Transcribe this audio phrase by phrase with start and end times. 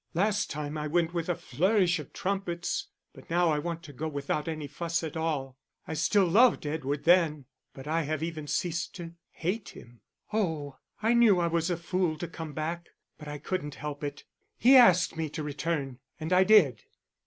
[0.15, 4.07] Last time I went with a flourish of trumpets, but now I want to go
[4.07, 5.59] without any fuss at all.
[5.87, 10.01] I still loved Edward then, but I have even ceased to hate him.
[10.33, 14.23] Oh, I knew I was a fool to come back, but I couldn't help it.
[14.57, 16.81] He asked me to return, and I did."